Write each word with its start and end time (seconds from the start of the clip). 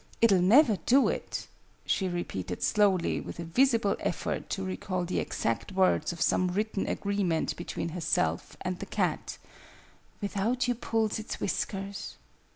It'll 0.19 0.41
never 0.41 0.77
do 0.87 1.09
it," 1.09 1.45
she 1.85 2.07
repeated 2.07 2.63
slowly, 2.63 3.21
with 3.21 3.37
a 3.39 3.43
visible 3.43 3.95
effort 3.99 4.49
to 4.49 4.65
recall 4.65 5.05
the 5.05 5.19
exact 5.19 5.73
words 5.73 6.11
of 6.11 6.23
some 6.23 6.47
written 6.47 6.87
agreement 6.87 7.55
between 7.55 7.89
herself 7.89 8.57
and 8.61 8.79
the 8.79 8.87
cat, 8.87 9.37
"without 10.19 10.67
you 10.67 10.73
pulls 10.73 11.19
its 11.19 11.39
whiskers!" 11.39 12.15